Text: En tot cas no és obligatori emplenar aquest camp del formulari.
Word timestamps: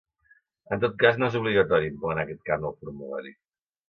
En 0.77 0.79
tot 0.83 0.95
cas 1.03 1.19
no 1.19 1.27
és 1.31 1.37
obligatori 1.39 1.91
emplenar 1.91 2.23
aquest 2.27 2.41
camp 2.47 2.65
del 2.65 2.73
formulari. 2.79 3.35